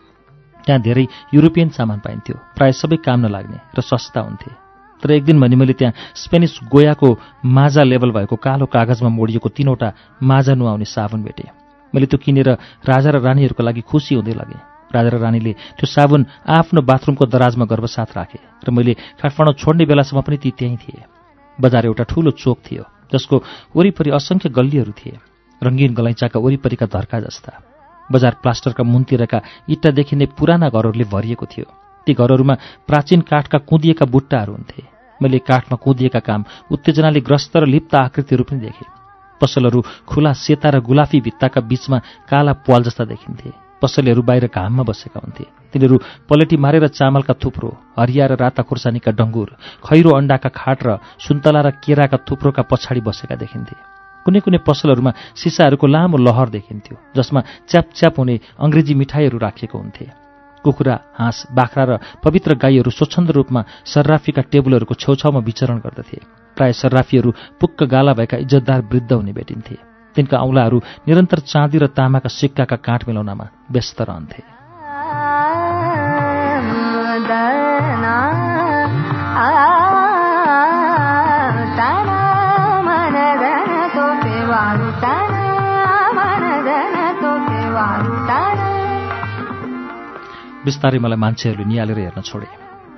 [0.65, 4.51] त्यहाँ धेरै युरोपियन सामान पाइन्थ्यो प्रायः सबै काम नलाग्ने र सस्ता हुन्थे।
[5.03, 7.09] तर एक दिन भने मैले त्यहाँ स्पेनिस गोयाको
[7.41, 9.89] माजा लेभल भएको कालो कागजमा मोडिएको तीनवटा
[10.21, 11.49] माजा नुहाउने साबुन भेटेँ।
[11.93, 12.49] मैले त्यो किनेर
[12.85, 14.61] राजा र रानीहरूको लागि खुसी हुँदै लगेँ।
[14.93, 20.21] राजा र रानीले त्यो साबुन आफ्नो बाथरुमको दराजमा गर्भसाथ राखे र मैले काठमाडौँ छोड्ने बेलासम्म
[20.21, 21.01] पनि ती त्यहीँ थिए।
[21.57, 23.35] बजार एउटा ठूलो चोक थियो जसको
[23.75, 25.17] वरिपरि असङ्ख्य गल्लीहरू थिए
[25.61, 27.70] रङ्गीन गलैँचाका वरिपरिका धर्का जस्ता।
[28.11, 31.67] बजार प्लास्टरका मुनतिरका इट्टा देखिने पुराना घरहरूले भरिएको थियो।
[32.07, 32.55] ती घरहरूमा
[32.87, 34.81] प्राचीन काठका कुदिएका बुट्टाहरू हुन्थे।
[35.19, 38.89] मैले काठमा कुदिएका काम उत्तेजनाले ग्रस्त र लिप्त आकृतिहरू पनि देखेँ।
[39.41, 41.97] पसलहरू खुला सेता र गुलाफी भित्ताका बीचमा
[42.29, 43.49] काला पाल जस्ता देखिन्थे।
[43.81, 45.97] पसलेहरू बाहिर घाममा बसेका हुन्थे। तिनीहरू
[46.29, 49.49] पलेटी मारेर चामलका थुप्रो हरिया र राता खुर्सानीका डङ्गुर
[49.81, 55.87] खैरो अण्डाका खाट र सुन्तला र केराका थुप्रोका पछाडि बसेका देखिन्थे। कुनै कुनै पसलहरूमा सिसाहरूको
[55.87, 60.05] लामो लहर देखिन्थ्यो जसमा च्यापच्याप हुने अङ्ग्रेजी मिठाईहरू राखिएको हुन्थे।
[60.65, 61.91] कुखुरा हाँस बाख्रा र
[62.23, 66.19] पवित्र गाईहरू स्वच्छन्द रूपमा सर्राफीका टेबलहरूको छेउछाउमा विचरण गर्दथे।
[66.57, 67.29] प्राय सर्राफीहरू
[67.59, 69.75] पुक्क गाला भएका इज्जतदार वृद्ध हुने भेटिन्थे।
[70.15, 74.60] तिनका औँलाहरू निरन्तर चाँदी र तामाका सिक्काका काठ मिलाउनमा व्यस्त रहन्थे।
[90.65, 92.47] बिस्तारै मलाई मान्छेहरूले निहालेर हेर्न छोडे।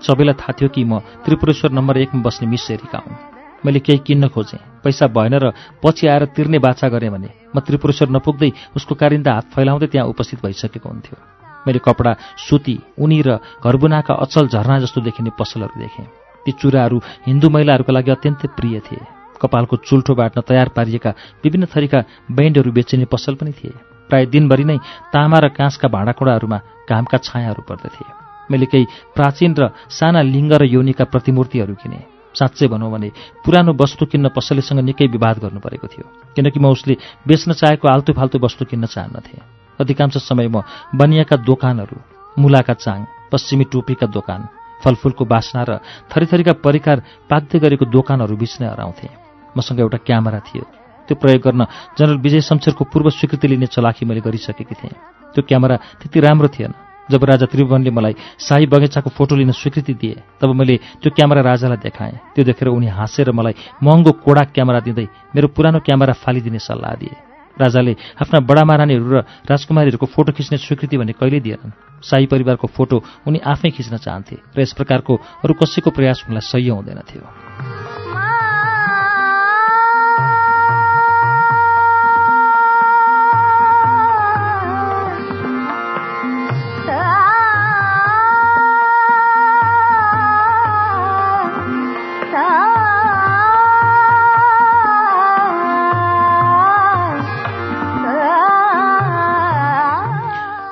[0.03, 3.15] सबैलाई थाहा थियो कि म त्रिपुरेश्वर नम्बर एकमा बस्ने मिस एरिका हुँ।
[3.63, 8.09] मैले केही किन्न खोजेँ। पैसा भएन र पछि आएर तिर्ने बाछा गरेँ भने म त्रिपुरेश्वर
[8.11, 11.17] नपुग्दै उसको कारिन्दा हात फैलाउँदै त्यहाँ उपस्थित भइसकेको हुन्थ्यो।
[11.63, 12.11] मैले कपडा
[12.43, 16.05] सुती उनी र घरबुनाका अचल झरना जस्तो देखिने पसलहरू देखेँ।
[16.43, 16.97] ती चुराहरू
[17.27, 18.99] हिन्दू महिलाहरूको लागि अत्यन्तै प्रिय थिए।
[19.39, 21.11] कपालको चुल्ठो बाट्न तयार पारिएका
[21.43, 23.71] विभिन्न थरीका बैन्डहरू बेचिने पसल पनि थिए।
[24.09, 24.77] प्राय दिनभरि नै
[25.15, 28.05] तामा र काँसका भाँडाकुँडाहरूमा घामका छायाहरू पर्दथे।
[28.51, 31.99] मैले केही प्राचीन र साना लिङ्ग र योनिका प्रतिमूर्तिहरू किने।
[32.35, 33.09] साँच्चै भनौँ भने
[33.45, 36.93] पुरानो वस्तु किन्न पसलेसँग निकै विवाद गर्नु परेको थियो किनकि म उसले
[37.27, 39.41] बेच्न चाहेको आल्तु फाल्तु वस्तु किन्न चाहन्नथेँ।
[39.79, 41.97] अधिकांश समय म बनियाका दोकानहरू
[42.41, 42.99] मुलाका चाङ
[43.31, 44.41] पश्चिमी टोपीका दोकान
[44.83, 45.71] फलफुलको बासना र
[46.09, 46.97] थरीथरीका परिकार
[47.29, 49.07] पाक्दै गरेको दोकानहरू बिच नै हराउँथे।
[49.55, 51.65] मसँग एउटा क्यामेरा थियो। त्यो प्रयोग गर्न
[51.97, 54.95] जनरल विजय शमशेरको पूर्व स्वीकृति लिने चलाखी मैले गरिसकेकी थिएँ।
[55.33, 60.15] त्यो क्यामेरा त्यति राम्रो थिएन। जब राजा त्रिभुवनले मलाई शाही बगैँचाको फोटो लिन स्वीकृति दिए
[60.39, 65.07] तब मैले त्यो क्यामेरा राजालाई देखाएँ। त्यो देखेर उनी हाँसेर मलाई महँगो कोडा क्यामेरा दिँदै
[65.35, 67.15] मेरो पुरानो क्यामेरा फालिदिने सल्लाह दिए।
[67.53, 73.03] राजाले आफ्ना बडा महारानीहरू र राजकुमारीहरूको फोटो खिच्ने स्वीकृति भने कहिल्यै दिएनन्। शाही परिवारको फोटो
[73.27, 75.13] उनी आफै खिच्न चाहन्थे र यस प्रकारको
[75.43, 77.23] अरू कसैको प्रयास उनलाई सह्य हुँदैन थियो।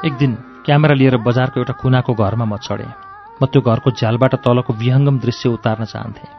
[0.01, 0.31] एक दिन
[0.65, 2.89] क्यामेरा लिएर बजारको एउटा कुनाको घरमा म चढेँ।
[3.37, 6.29] म त्यो घरको झ्यालबाट तलको विहङ्गम दृश्य उतार्न चाहन्थेँ।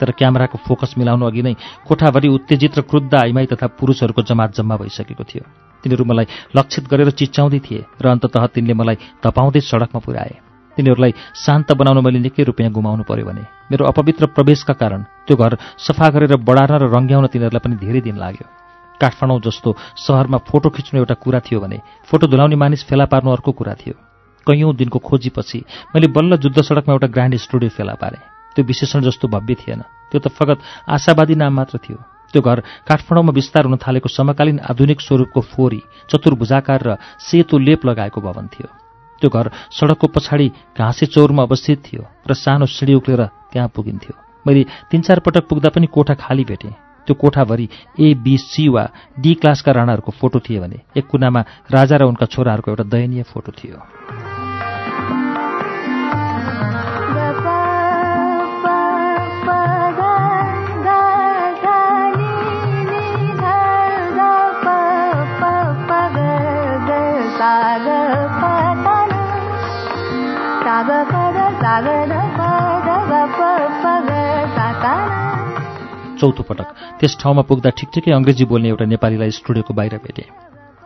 [0.00, 1.54] तर क्यामेराको फोकस मिलाउनु अघि नै
[1.84, 5.44] कोठाभरि उत्तेजित र क्रुद्ध आइमाई तथा पुरुषहरूको जमात जम्मा भइसकेको थियो।
[5.84, 10.34] तिनीहरू मलाई लक्षित गरेर चिच्याउँदै थिए र अन्ततः तिनले मलाई धपाउँदै सडकमा पुर्याए।
[10.76, 11.12] तिनीहरूलाई
[11.44, 16.08] शान्त बनाउन मैले निकै रुपियाँ गुमाउनु पर्यो भने मेरो अपवित्र प्रवेशका कारण त्यो घर सफा
[16.08, 18.59] गरेर बढार्न र रङ्ग्याउन तिनीहरूलाई पनि धेरै दिन लाग्यो।
[19.00, 23.52] काठमाडौँ जस्तो सहरमा फोटो खिच्नु एउटा कुरा थियो भने फोटो धुलाउने मानिस फेला पार्नु अर्को
[23.52, 23.94] कुरा थियो।
[24.46, 25.58] कैयौँ दिनको खोजीपछि
[25.94, 28.20] मैले बल्ल जुद्ध सडकमा एउटा ग्रान्ड स्टुडियो फेला पारेँ।
[28.56, 30.58] त्यो विशेषण जस्तो भव्य थिएन। त्यो त फगत
[30.88, 31.98] आशावादी नाम मात्र थियो।
[32.34, 38.20] त्यो घर काठमाडौँमा विस्तार हुन थालेको समकालीन आधुनिक स्वरूपको फोरी चतुर्भुजाकार र सेतो लेप लगाएको
[38.20, 38.68] भवन थियो।
[39.22, 44.14] त्यो घर सडकको पछाडि घाँसे चौरमा अवस्थित थियो र सानो सिँढी उक्लेर त्यहाँ पुगिन्थ्यो।
[44.46, 47.66] मैले तिन चार पटक पुग्दा पनि कोठा खाली भेटेँ। त्यो कोठाभरि
[48.00, 48.84] एबिसी वा
[49.18, 51.40] डी क्लासका राणाहरूको फोटो थिए भने एक कुनामा
[51.74, 53.78] राजा र उनका छोराहरूको एउटा दयनीय फोटो थियो।
[76.20, 76.68] चौथो पटक।
[77.00, 80.28] त्यस ठाउँमा पुग्दा ठिकठिकै अङ्ग्रेजी बोल्ने एउटा नेपालीलाई स्टुडियोको बाहिर भेटेँ।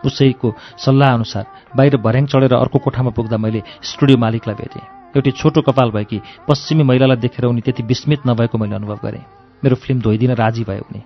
[0.06, 1.44] उसैको सल्लाह अनुसार
[1.76, 4.84] बाहिर भर्याङ चढेर अर्को कोठामा पुग्दा मैले स्टुडियो मालिकलाई भेटेँ।
[5.16, 6.18] एउटी छोटो कपाल भएकी
[6.48, 9.24] पश्चिमी महिलालाई देखेर उनी त्यति विस्मित नभएको मैले अनुभव गरेँ।
[9.62, 11.02] मेरो फिल्म धोइदिन राजी भयो उनी।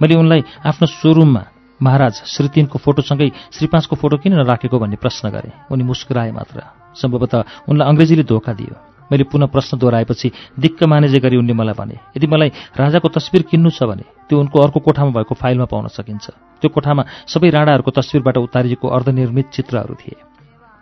[0.00, 1.42] मैले उनलाई आफ्नो सोरुममा
[1.80, 6.58] महाराज श्री तिनको फोटोसँगै श्री पाँचको फोटो किन नराखेको भन्ने प्रश्न गरेँ। उनी मुस्कुराए मात्र।
[6.96, 8.74] सम्भवतः उनलाई अङ्ग्रेजीले धोका दियो।
[9.10, 13.70] मैले पुनः प्रश्न दोहोऱ्याएपछि दिक्क मानेजे गरी उनले मलाई भने यदि मलाई राजाको तस्विर किन्नु
[13.70, 16.26] छ भने त्यो उनको अर्को कोठामा भएको फाइलमा पाउन सकिन्छ।
[16.60, 20.16] त्यो कोठामा सबै राणाहरूको तस्विरबाट उतारिएको अर्धनिर्मित चित्रहरू थिए।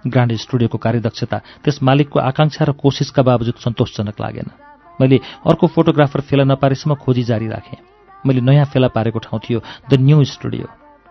[0.05, 4.49] ग्रान्ड स्टुडियोको कार्यदक्षता त्यस मालिकको आकाङ्क्षा र कोसिसका बावजुद सन्तोषजनक लागेन।
[4.99, 7.79] मैले अर्को फोटोग्राफर फेला नपारेसम्म खोजी जारी राखेँ।
[8.27, 9.59] मैले नयाँ फेला पारेको ठाउँ थियो
[9.91, 10.67] द न्यू स्टुडियो।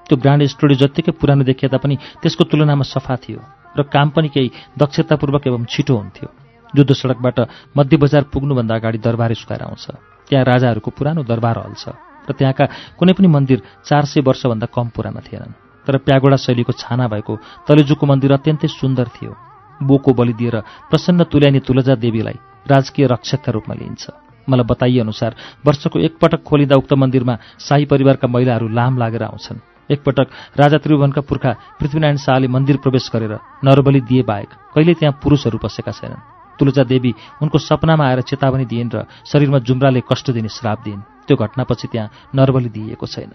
[0.06, 3.40] त्यो ग्रान्ड स्टुडियो जत्तिकै पुरानो देखिए तापनि त्यसको तुलनामा सफा थियो
[3.78, 6.45] र काम पनि केही दक्षतापूर्वक एवं छिटो हुन्थ्यो।
[6.78, 7.40] युद्ध सडकबाट
[7.78, 9.86] मध्य बजार पुग्नुभन्दा अगाडि दरबार सुकाएर आउँछ।
[10.28, 11.96] त्यहाँ राजाहरूको पुरानो दरबार हल छ
[12.28, 12.66] र त्यहाँका
[12.98, 15.54] कुनै पनि मन्दिर चार सय वर्षभन्दा कम पुराना थिएनन्।
[15.88, 17.34] तर प्यागोडा शैलीको छाना भएको
[17.70, 19.32] तलेजुको मन्दिर अत्यन्तै सुन्दर थियो।
[19.80, 20.56] बोको बलि दिएर
[20.90, 24.04] प्रसन्न तुल्यानी तुलजा देवीलाई राजकीय रक्षकका रूपमा लिइन्छ।
[24.48, 30.28] मलाई बताइए अनुसार वर्षको एकपटक खोलिँदा उक्त मन्दिरमा शाही परिवारका महिलाहरू लाम लागेर आउँछन्। एकपटक
[30.58, 35.92] राजा त्रिभुवनका पुर्खा पृथ्वीनारायण शाहले मन्दिर प्रवेश गरेर नरबली दिए बाहेक कहिले त्यहाँ पुरुषहरू बसेका
[35.92, 41.02] छैनन्। तुलजा देवी उनको सपनामा आएर चेतावनी दिइन् र शरीरमा जुम्राले कष्ट दिने श्राप दिइन्।
[41.28, 43.32] त्यो घटनापछि त्यहाँ नरबली दिइएको छैन।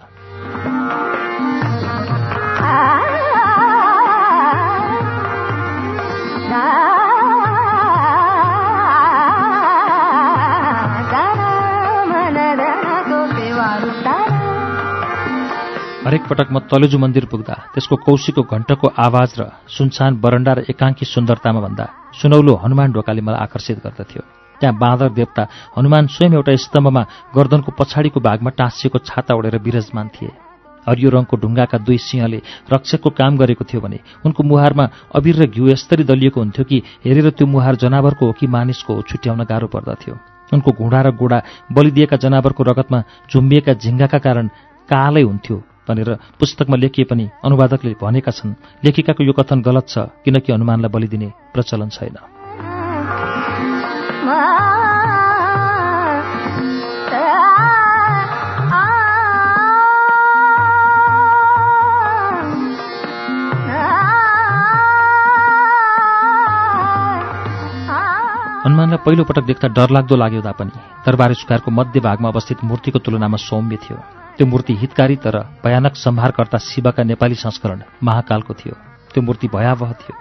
[16.01, 21.07] हरेक पटक म तलेजु मन्दिर पुग्दा त्यसको कौशीको घण्टको आवाज र सुनसान बरण्डा र एकाङ्की
[21.07, 24.23] सुन्दरतामा भन्दा सुनौलो हनुमान ढोकाले मलाई आकर्षित गर्दथ्यो।
[24.61, 25.43] त्यहाँ बाँदर देवता
[25.77, 27.03] हनुमान स्वयं एउटा स्तम्भमा
[27.37, 30.31] गर्दनको पछाडिको भागमा टाँसिएको छाता ओढेर विराजमान थिए।
[30.87, 32.41] हरियो रङको ढुङ्गाका दुई सिंहले
[32.73, 37.31] रक्षकको काम गरेको थियो भने उनको मुहारमा अबिर र घिउ यस्तरी दलिएको हुन्थ्यो कि हेरेर
[37.37, 40.15] त्यो मुहार जनावरको हो कि मानिसको हो छुट्याउन गाह्रो पर्दथ्यो।
[40.53, 41.39] उनको घुँडा र गोडा
[41.73, 43.01] बलिदिएका जनावरको रगतमा
[43.33, 44.47] झुम्बिएका झिङ्गाका कारण
[44.89, 45.57] कालै हुन्थ्यो।
[45.89, 46.09] भनेर
[46.41, 51.89] पुस्तकमा लेखिए पनि अनुवादकले भनेका छन् लेखिकाको यो कथन गलत छ किनकि हनुमानलाई बलिदिने प्रचलन
[51.89, 52.17] छैन।
[68.61, 70.71] हनुमानलाई पहिलोपटक देख्दा डरलाग्दो लाग्यो तापनि।
[71.07, 76.59] दरबार स्क्वायरको मध्य भागमा अवस्थित मूर्तिको तुलनामा सौम्य थियो। त्यो मूर्ति हितकारी तर भयानक सम्हारकर्ता
[76.65, 78.75] शिवका नेपाली संस्करण महाकालको थियो।
[79.13, 80.15] त्यो मूर्ति भयावह थियो।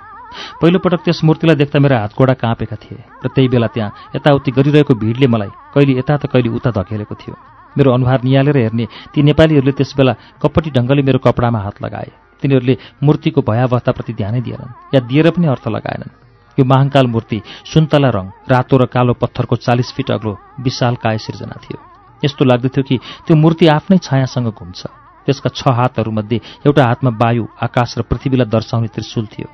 [0.60, 5.28] पहिलोपटक त्यस मूर्तिलाई देख्दा मेरा हातगोडा काँपेका थिए र त्यही बेला त्यहाँ यताउति गरिरहेको भिडले
[5.32, 7.36] मलाई कहिले यता त कहिले उता धकेलेको थियो।
[7.80, 12.12] मेरो अनुहार निहालेर हेर्ने ती नेपालीहरूले त्यसबेला कपटी ढङ्गले मेरो कपडामा हात लगाए।
[12.44, 16.12] तिनीहरूले मूर्तिको भयावहताप्रति ध्यानै दिएनन् या दिएर पनि अर्थ लगाएनन्।
[16.60, 17.40] यो महाङ्काल मूर्ति
[17.72, 21.89] सुन्तला रङ रातो र कालो पत्थरको चालिस फिट अग्लो विशाल काय सिर्जना थियो।
[22.24, 24.82] यस्तो लाग्दथ्यो कि त्यो मूर्ति आफ्नै छायासँग घुम्छ।
[25.26, 29.50] त्यसका छ हातहरूमध्ये एउटा हातमा वायु आकाश र पृथ्वीलाई दर्शाउने त्रिशूल थियो।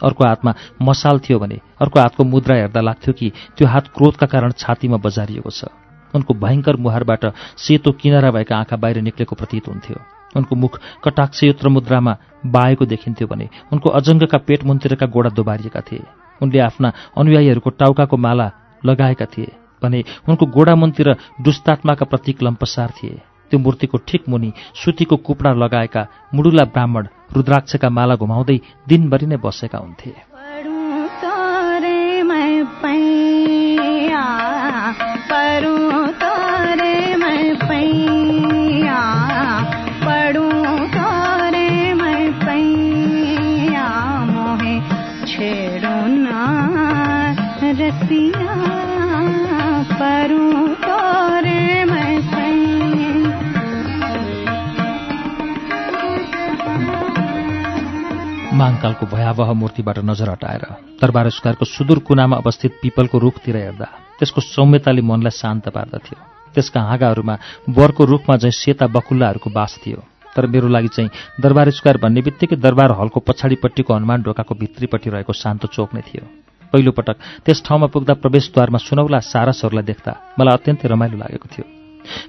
[0.00, 4.52] अर्को हातमा मसाल थियो भने अर्को हातको मुद्रा हेर्दा लाग्थ्यो कि त्यो हात क्रोधका कारण
[4.52, 5.64] छातीमा बजारिएको छ।
[6.14, 7.24] उनको भयङ्कर मुहारबाट
[7.58, 9.96] सेतो किनारा भएका आँखा बाहिर निक्लेको प्रतीत हुन्थ्यो।
[10.36, 10.72] उनको मुख
[11.04, 12.12] कटाक्षयुत्र मुद्रामा
[12.46, 16.04] बाएको देखिन्थ्यो भने उनको अजङ्गका पेट मुन्तिरका गोडा दोबारिएका थिए।
[16.40, 18.50] उनले आफ्ना अनुयायीहरूको टाउकाको माला
[18.82, 21.08] लगाएका थिए। भने उनको गोडा मुन्तिर
[21.42, 26.02] दुष्टात्माका प्रतीक लम्पसार थिए। त्यो मूर्तिको ठिक मुनि सुतीको कुपडा लगाएका
[26.34, 30.10] मुडुला ब्राह्मण रुद्राक्षका माला घुमाउँदै दिनभरि नै बसेका हुन्थे।
[58.58, 60.64] महाङ्कालको भयावह मूर्तिबाट नजर हटाएर
[61.00, 63.86] दरबार स्क्वायरको सुदूर कुनामा अवस्थित पिपलको रुखतिर हेर्दा
[64.18, 66.16] त्यसको सौम्यताले मनलाई शान्त पार्दथ्यो।
[66.54, 67.34] त्यसका हाँगाहरूमा
[67.70, 70.02] बरको रुखमा झैँ सेता बकुल्लाहरूको बास थियो।
[70.34, 75.32] तर मेरो लागि चाहिँ दरबार स्क्वायर भन्ने बित्तिकै दरबार हलको पछाडिपट्टिको हनुमान ढोकाको भित्रीपट्टि रहेको
[75.32, 76.26] शान्त चोक नै थियो।
[76.72, 77.16] पहिलोपटक
[77.46, 81.77] त्यस ठाउँमा पुग्दा प्रवेशद्वारमा सुनौला सारसहरूलाई देख्दा मलाई अत्यन्तै रमाइलो लागेको थियो।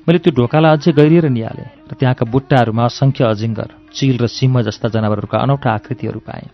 [0.08, 4.88] मैले त्यो ढोकालाई अझै गहिरिएर निहालेँ र त्यहाँका बुट्टाहरूमा असङ्ख्य अजिङ्गर चिल र सिंह जस्ता
[4.94, 6.48] जनावरहरूका अनौठा आकृतिहरू पाएँ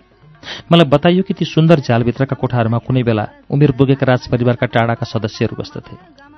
[0.71, 5.95] मलाई बताइयो कि ती सुन्दर झ्यालभित्रका कोठाहरूमा कुनै बेला उमेर पुगेका राजपरिवारका टाढाका सदस्यहरू बस्दथे।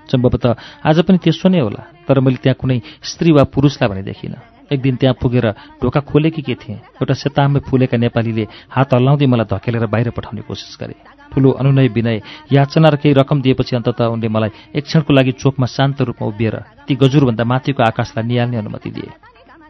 [0.07, 0.55] सम्भवतः
[0.87, 4.39] आज पनि त्यसो नै होला तर मैले त्यहाँ कुनै स्त्री वा पुरुषलाई भने देखिनँ।
[4.71, 5.45] एक दिन त्यहाँ पुगेर
[5.83, 6.79] ढोका खोलेकी के थिएँ?
[6.99, 12.21] एउटा सेतामै फुलेका नेपालीले हात हल्लाउँदै मलाई धकेलेर बाहिर पठाउने कोसिस गरे। ठुलो अनुनय विनय
[12.51, 16.55] याचना र केही रकम दिएपछि अन्तत उनले मलाई एक क्षणको लागि चोकमा शान्त रूपमा उभिएर
[16.87, 19.09] ती गजुरभन्दा माथिको आकाशलाई निहाल्ने अनुमति दिए।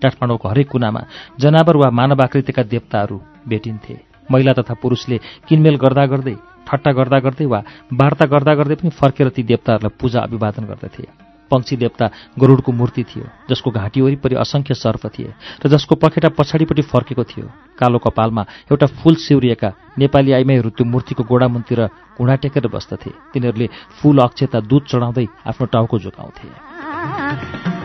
[0.01, 1.01] काठमाडौँको हरेक कुनामा
[1.39, 3.17] जनावर वा मानव आकृतिका देवताहरू
[3.49, 3.95] भेटिन्थे।
[4.31, 5.17] महिला तथा पुरुषले
[5.47, 6.35] किनमेल गर्दा गर्दै
[6.67, 7.59] ठट्टा गर्दा गर्दै वा
[7.93, 12.05] वार्ता गर्दा गर्दै पनि फर्केर ती देवताहरूलाई पूजा अभिवादन गर्दथे। पंक्षी देवता
[12.39, 15.33] गरुडको मूर्ति थियो जसको घाँटी वरिपरि असङ्ख्य सर्प थिए
[15.63, 17.45] र जसको पखेटा पछाडिपट्टि फर्केको थियो।
[17.79, 21.79] कालो कपालमा एउटा फूल सिउरिएका नेपाली आइमाईहरू त्यो मूर्तिको गोडामुनतिर
[22.17, 23.67] घुँडा टेकेर बस्दथे। तिनीहरूले
[24.01, 27.76] फूल अक्षता दुध चढाउँदै आफ्नो टाउको जोगाउँथे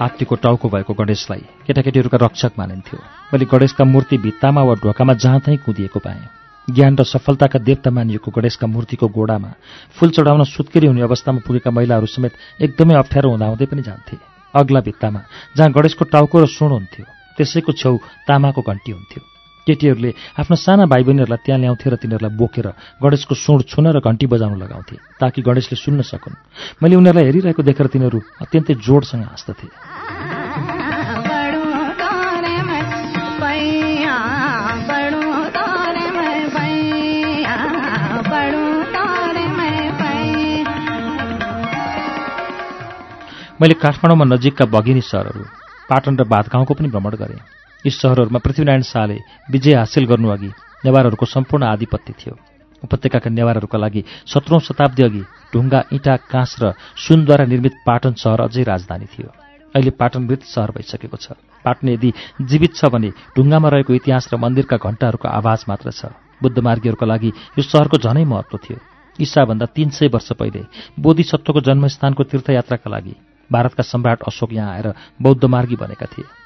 [0.00, 2.98] हात्तीको टाउको भएको गणेशलाई केटाकेटीहरूका रक्षक मानिन्थ्यो।
[3.32, 6.24] मैले गणेशका मूर्ति भित्तामा वा ढोकामा जहाँ तहीँ कुदिएको पाएँ।
[6.68, 9.50] ज्ञान र सफलताका देवता मानिएको गणेशका मूर्तिको गोडामा
[9.96, 12.32] फूल चढाउन सुत्केरी हुने अवस्थामा पुगेका महिलाहरू समेत
[12.64, 14.16] एकदमै अप्ठ्यारो हुँदाहुँदै पनि जान्थे।
[14.54, 15.20] अग्ला भित्तामा
[15.56, 17.04] जहाँ गणेशको टाउको र सुण हुन्थ्यो
[17.36, 22.66] त्यसैको छेउ तामाको घन्टी हुन्थ्यो। केटीहरूले आफ्नो साना भाइ बहिनीहरूलाई त्यहाँ ल्याउँथे र तिनीहरूलाई बोकेर
[23.02, 26.34] गणेशको सुँड छुन र घन्टी बजाउन लगाउँथे ताकि गणेशले सुन्न सकुन्।
[26.82, 29.68] मैले उनीहरूलाई हेरिरहेको देखेर तिनीहरू अत्यन्तै जोडसँग हाँस्दथे।
[43.60, 45.44] मैले काठमाडौँमा नजिकका बगिनी सहरहरू
[45.84, 49.16] पाटन र बादगाउँको पनि भ्रमण गरेँ। यी सहरहरूमा पृथ्वीनारायण शाहले
[49.52, 50.50] विजय हासिल गर्नुअघि
[50.84, 52.34] नेवारहरूको सम्पूर्ण आधिपत्य थियो।
[52.82, 58.62] उपत्यकाका नेवारहरूका लागि सत्रौं शताब्दी अघि ढुङ्गा इँटा काँस र सुनद्वारा निर्मित पाटन सहर अझै
[58.62, 59.28] राजधानी थियो।
[59.74, 62.12] अहिले पाटन मृत सहर भइसकेको छ। पाटन यदि
[62.42, 66.12] जीवित छ भने ढुङ्गामा रहेको इतिहास र मन्दिरका घण्टाहरूको आवाज मात्र छ।
[66.42, 68.78] बुद्धमार्गीहरूका लागि यो सहरको झनै महत्व थियो।
[69.18, 70.64] ईसाभन्दा तीन सय वर्ष पहिले
[70.96, 73.14] बोधिसत्वको जन्मस्थानको तीर्थयात्राका लागि
[73.50, 74.88] भारतका सम्राट अशोक यहाँ आएर
[75.22, 76.39] बौद्ध मार्गी बनेका थिए।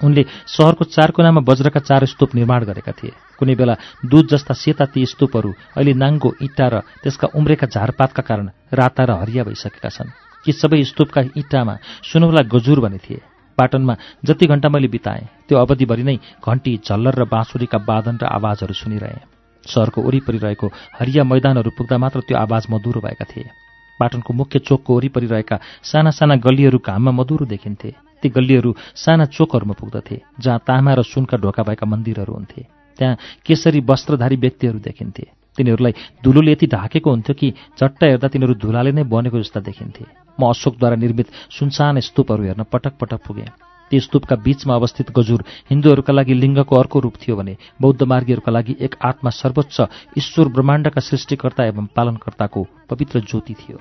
[0.00, 3.74] उनले सहरको चार कुनामा वज्रका चार स्तूप निर्माण गरेका थिए। कुनै बेला
[4.04, 9.10] दुध जस्ता सेता ती स्तूपहरू अहिले नाङ्गो इँटा र त्यसका उम्रेका झारपातका कारण राता र
[9.20, 10.10] हरिया भइसकेका छन्।
[10.44, 13.20] कि सबै स्तूपका इँटामा सुनौला गजुर भने थिए।
[13.58, 18.74] पाटनमा जति घण्टा मैले बिताएँ त्यो अवधिभरि नै घन्टी झल्लर र बाँसुरीका वादन र आवाजहरू
[18.74, 19.20] सुनिरहे।
[19.64, 20.66] सहरको वरिपरि रहेको
[20.98, 23.46] हरिया मैदानहरू पुग्दा मात्र त्यो आवाज मधुरो भएका थिए।
[24.00, 29.74] पाटनको मुख्य चोकको वरिपरि रहेका साना साना गल्लीहरू घाममा मधुरो देखिन्थे। ती गल्लीहरू साना चोकहरूमा
[29.74, 32.62] पुग्दथे जहाँ तामा र सुनका ढोका भएका मन्दिरहरू हुन्थे
[32.98, 35.24] त्यहाँ केसरी वस्त्रधारी व्यक्तिहरू देखिन्थे
[35.58, 35.92] तिनीहरूलाई
[36.24, 40.04] धुलोले यति ढाकेको हुन्थ्यो कि झट्ट हेर्दा तिनीहरू धुलाले नै बनेको जस्ता देखिन्थे
[40.38, 43.50] म अशोकद्वारा निर्मित सुनसान स्तूपहरू हेर्न पटक पटक पुगेँ
[43.90, 48.76] ती स्तूपका बीचमा अवस्थित गजुर हिन्दूहरूका लागि लिङ्गको अर्को रूप थियो भने बौद्ध मार्गीहरूका लागि
[48.80, 49.76] एक आत्मा सर्वोच्च
[50.18, 53.76] ईश्वर ब्रह्माण्डका सृष्टिकर्ता एवं पालनकर्ताको पवित्र ज्योति थियो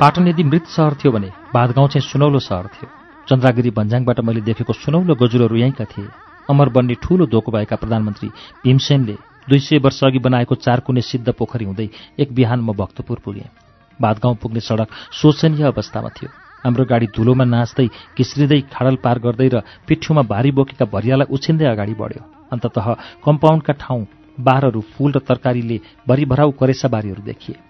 [0.00, 2.88] पाटन यदि मृत सहर थियो भने भातगाउँ चाहिँ सुनौलो सहर थियो।
[3.28, 6.08] चन्द्रागिरी भन्ज्याङबाट मैले देखेको सुनौलो गजुरहरू यहीँका थिए।
[6.48, 8.28] अमर बन्ने ठूलो धोको भएका प्रधानमन्त्री
[8.64, 9.16] भीमसेनले
[9.48, 13.48] दुई सय वर्ष अघि बनाएको चारकुने सिद्ध पोखरी हुँदै एक बिहान म भक्तपुर पुगेँ।
[14.00, 16.28] भातगाउँ पुग्ने सडक शोचनीय अवस्थामा थियो।
[16.64, 17.86] हाम्रो गाडी धुलोमा नाच्दै
[18.16, 22.86] घिस्रिँदै खाडल पार गर्दै र पिठ्यौमा भारी बोकेका भरियालाई उछिन्दै अगाडि बढ्यो। अन्ततः
[23.20, 24.06] कम्पाउन्डका ठाउँ
[24.38, 27.68] बारहरू फूल र तरकारीले भरिभराउ करेसाबारीहरू देखिए।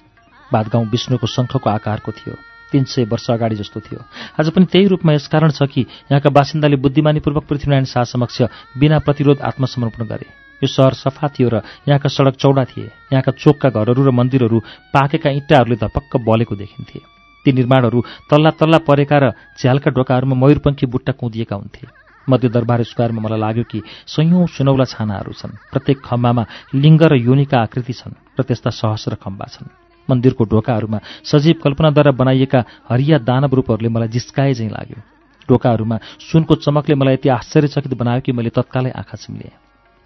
[0.52, 2.34] भातगाउँ विष्णुको शङ्खको आकारको थियो
[2.72, 3.98] तीन सय वर्ष अगाडि जस्तो थियो।
[4.40, 8.42] आज पनि त्यही रूपमा यसकारण छ कि यहाँका बासिन्दाले बुद्धिमानीपूर्वक पृथ्वीनारायण शाह समक्ष
[8.78, 10.26] बिना प्रतिरोध आत्मसमर्पण गरे।
[10.62, 14.58] यो सहर सफा थियो र यहाँका सडक चौडा थिए। यहाँका चोकका घरहरू र मन्दिरहरू
[14.94, 17.00] पाकेका इँटाहरूले धपक्क बलेको देखिन्थे।
[17.44, 19.24] ती निर्माणहरू तल्ला तल्ला परेका र
[19.58, 21.86] झ्यालका ढोकाहरूमा मयूरपङ्खी बुट्टा कुदिएका हुन्थे।
[22.28, 26.44] मध्य दरबार स्क्वायरमा मलाई लाग्यो कि सयौं सुनौला छानाहरू छन्। प्रत्येक खम्बामा
[26.76, 29.79] लिङ्ग र योनिका आकृति छन् र त्यस्ता सहस्र खम्बा छन्।
[30.10, 35.00] मन्दिरको ढोकाहरूमा सजीव कल्पनाद्वारा बनाइएका हरिया दानव रूपहरूले मलाई जिस्काए झैँ लाग्यो।
[35.48, 39.54] ढोकाहरूमा सुनको चमकले मलाई यति आश्चर्यचकित बनायो कि मैले तत्कालै आँखा चिम्लिएँ।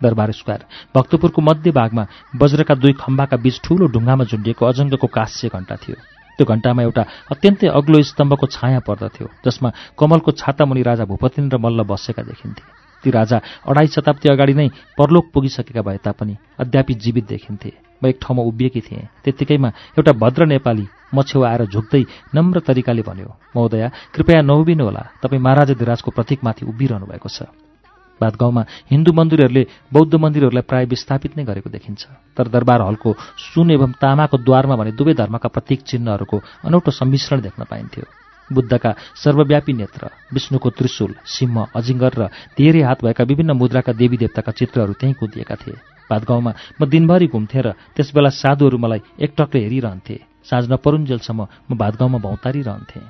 [0.01, 0.63] दरबार स्क्वायर
[0.95, 5.97] भक्तपुरको मध्य भागमा वज्रका दुई खम्बाका बीच ठूलो ढुङ्गामा झुन्डिएको अजङ्गको काँस्य घण्टा थियो।
[6.37, 11.83] त्यो घण्टामा एउटा अत्यन्तै अग्लो स्तम्भको छाया पर्दथ्यो जसमा कमलको छाता मुनि राजा भूपतिन्द्र मल्ल
[11.87, 12.63] बसेका देखिन्थे।
[13.05, 13.39] ती राजा
[13.69, 17.71] अढाई शताब्दी अगाडि नै परलोक पुगिसकेका भए तापनि अद्यापि जीवित देखिन्थे।
[18.07, 22.03] एक ठाउँमा उभिएकी थिएँ। त्यत्तिकैमा एउटा भद्र नेपाली म छेउ आएर झुक्दै
[22.35, 27.49] नम्र तरिकाले भन्यो महोदया कृपया नउभिनुहोला। तपाईँ महाराजा धिराजको प्रतीकमाथि उभिरहनु भएको छ।
[28.21, 32.03] भातगाउँमा हिन्दू मन्दिरहरूले बौद्ध मन्दिरहरूलाई प्राय विस्थापित नै गरेको देखिन्छ।
[32.37, 37.65] तर दरबार हलको सुन एवं तामाको द्वारमा भने दुवै धर्मका प्रतीक चिन्हहरूको अनौठो सम्मिश्रण देख्न
[37.67, 38.07] पाइन्थ्यो।
[38.51, 42.23] बुद्धका सर्वव्यापी नेत्र विष्णुको त्रिशूल सिंह अजिङ्गर र
[42.55, 47.63] धेरै हात भएका विभिन्न मुद्राका देवी देवताका चित्रहरू त्यहीँ कुदिएका थिए। भातगाउँमा म दिनभरि घुम्थेँ
[47.63, 51.41] र त्यसबेला साधुहरू मलाई एकटक्कै हेरिरहन्थे। साँझ नपरुन्जेलसम्म
[51.71, 53.05] म भातगाउँमा भौतारिरहन्थेँ।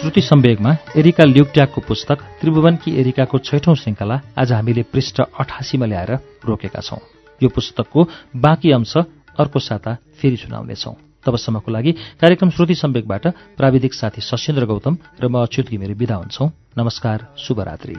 [0.00, 6.10] श्रुति सम्वेगमा एरिका ल्युक्ट्याकको पुस्तक त्रिभुवनकी एरिकाको छैठौं श्रृङ्खला आज हामीले पृष्ठ अठासीमा ल्याएर
[6.46, 6.98] रोकेका छौं।
[7.42, 8.00] यो पुस्तकको
[8.36, 8.96] बाँकी अंश
[9.40, 10.94] अर्को साता फेरि सुनाउनेछौं
[11.26, 13.26] तबसम्मको लागि कार्यक्रम श्रुति सम्वेकबाट
[13.58, 17.96] प्राविधिक साथी सशेन्द्र गौतम र म अच्युत घिमिरे विदा हुन्छौ नमस्कार शुभरात्री